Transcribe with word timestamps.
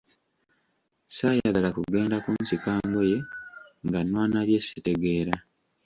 Saayagala 1.15 1.69
kugenda 1.77 2.15
kunsika 2.23 2.71
ngoye 2.87 3.17
nga 3.85 3.99
nwana 4.07 4.37
byesitegeera. 4.47 5.33